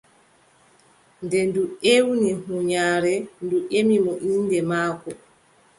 Nden 1.23 1.45
ndu 1.49 1.63
ewni 1.93 2.31
huunyaare 2.43 3.13
ndu 3.43 3.57
ƴemi 3.71 3.97
mo 4.05 4.13
innde 4.29 4.59
maako. 4.69 5.11